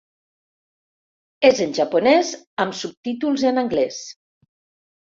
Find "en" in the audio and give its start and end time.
1.67-1.77, 3.53-3.65